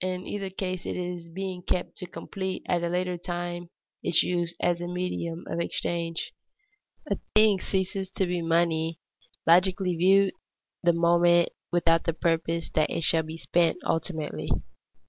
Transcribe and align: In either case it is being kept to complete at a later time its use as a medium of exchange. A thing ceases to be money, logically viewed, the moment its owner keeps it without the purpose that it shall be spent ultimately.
In 0.00 0.24
either 0.24 0.50
case 0.50 0.86
it 0.86 0.94
is 0.96 1.28
being 1.28 1.60
kept 1.60 1.98
to 1.98 2.06
complete 2.06 2.62
at 2.68 2.84
a 2.84 2.88
later 2.88 3.18
time 3.18 3.70
its 4.04 4.22
use 4.22 4.54
as 4.60 4.80
a 4.80 4.86
medium 4.86 5.42
of 5.48 5.58
exchange. 5.58 6.32
A 7.10 7.18
thing 7.34 7.58
ceases 7.60 8.08
to 8.12 8.24
be 8.26 8.40
money, 8.40 9.00
logically 9.48 9.96
viewed, 9.96 10.34
the 10.84 10.92
moment 10.92 11.26
its 11.26 11.32
owner 11.32 11.42
keeps 11.48 11.56
it 11.66 11.72
without 11.72 12.04
the 12.04 12.12
purpose 12.14 12.70
that 12.74 12.88
it 12.90 13.02
shall 13.02 13.24
be 13.24 13.36
spent 13.36 13.78
ultimately. 13.84 14.48